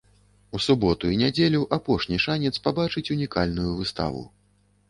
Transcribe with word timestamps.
У 0.59 0.59
суботу 0.67 1.11
і 1.15 1.19
нядзелю 1.23 1.61
апошні 1.77 2.19
шанец 2.25 2.53
пабачыць 2.69 3.07
унікальную 3.17 3.71
выставу. 3.83 4.27